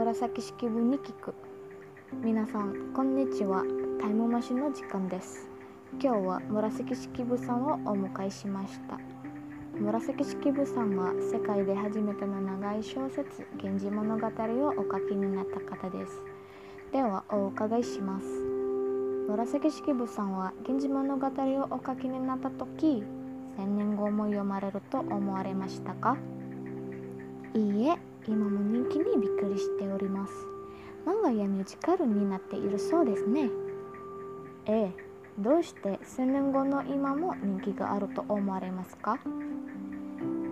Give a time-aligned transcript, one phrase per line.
[0.00, 1.34] 紫式部に聞く。
[2.22, 3.62] 皆さんこんにちは。
[4.00, 5.46] タイムマシンの時間です。
[6.02, 8.98] 今日は紫式部さんをお迎えしました。
[9.78, 14.26] 紫式部さんは世界で初めての長い小説「源氏物語」
[14.66, 16.22] をお書きになった方です。
[16.92, 18.26] ではお伺いします。
[19.28, 23.04] 紫式部さんは「源氏物語」をお書きになった時
[23.58, 26.16] 千年後も読まれると思われましたか？
[27.52, 30.32] いいえ今も人気にびっくりしております。
[31.06, 33.50] 漫画やミュージカルになっているそうですね。
[34.66, 39.18] ええどうして1000年後の今も人気があると思われますか？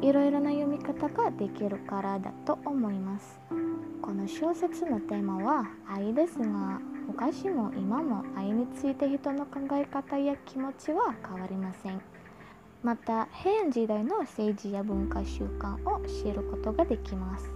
[0.00, 3.38] いろいろな読み方ができるからだと思います。
[4.00, 12.00] この小説のテーマは愛ですが昔も今も愛について人の考え方や気持ちは変わりません。
[12.88, 17.52] また平安時代の政治や文化習慣を知ることができます。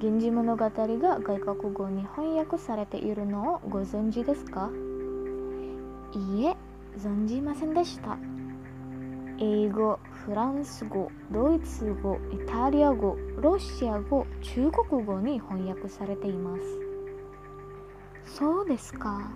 [0.00, 4.72] 源氏物語が外国語に翻訳されているのをご存知ですか？
[6.14, 6.56] いいえ
[6.98, 8.18] 存じませんでした。
[9.38, 16.62] 英語フランス語ドイツ語イタリア語ロシア語中国語に翻訳されています。
[18.36, 19.30] そうですか。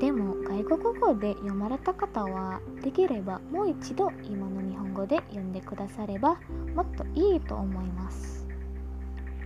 [0.00, 6.36] でも外国語で読まれた方はできればもう一度今の日本語で読んでくだされば
[6.74, 8.46] もっといいと思います。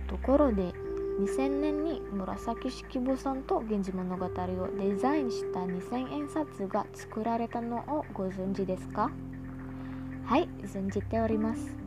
[0.07, 0.73] ところで
[1.21, 4.29] 2000年に紫式部さんと「源氏物語」を
[4.77, 9.09] デザインした2000円札が作られたのをご存知ですか？
[10.25, 11.77] はい存じております。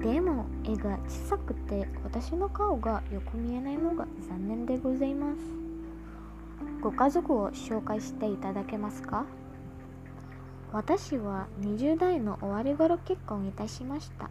[0.00, 5.67] でも絵が小さくて私の顔がよく見えないのが残念でございます。
[6.80, 9.26] ご家族を紹介していただけますか？
[10.72, 14.30] 私は20代の終わり頃結婚いたしました。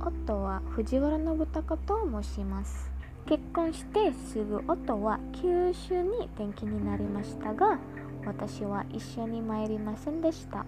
[0.00, 2.90] 夫は藤原信孝と申します。
[3.26, 7.78] 結婚してすぐ夫は九州に転勤になりましたが
[8.24, 10.64] 私は一緒に参りませんでした。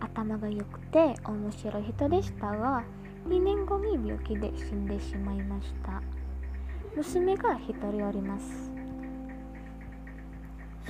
[0.00, 2.82] 頭が良くて面白い人でしたが
[3.28, 6.02] 2年後に病気で死んでしまいました。
[6.96, 8.71] 娘が1人おります。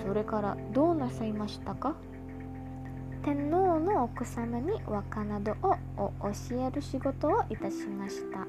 [0.05, 1.95] それからどうなさいましたか？
[3.23, 5.53] 天皇の奥様に和歌など
[5.97, 8.47] を教える仕事をいたしました。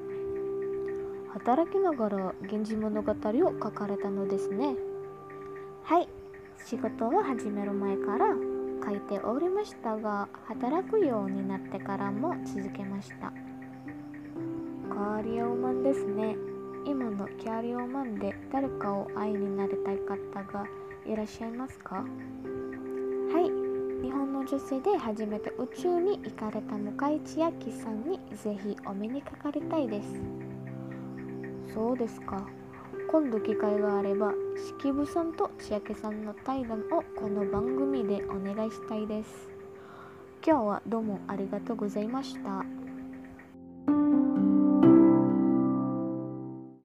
[1.32, 3.14] 働きながら「源氏物語」を
[3.62, 4.76] 書かれたのですね。
[5.84, 6.08] はい
[6.58, 8.34] 仕事を始める前から
[8.84, 13.32] 書いておりましたが働くようになってからも続けました。
[14.88, 16.36] キャリアウーマンですね。
[16.86, 20.16] 今のキャリアウーマンで誰かを愛になりたい方
[20.52, 20.66] が
[21.06, 21.96] いらっしゃいますか？
[21.96, 22.02] は
[23.40, 24.04] い。
[24.04, 30.08] 日本の女性で初めて宇宙に行かれた向井千秋さんにぜひお目にかかりたいです。
[31.72, 32.46] そうですか。
[33.10, 34.32] 今度機会があれば
[34.78, 39.48] 式部さんと千秋さんの対談をこの番組でお願いしたいです。
[40.46, 42.64] 今日はどうもありがとうございました。